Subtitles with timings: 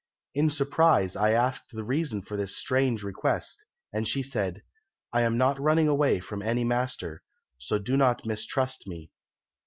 [0.33, 3.63] "'In surprise I asked the reason for this strange request,
[3.93, 4.63] and she said,
[5.13, 7.21] "I am not running away from any master,
[7.59, 9.11] so do not mistrust me."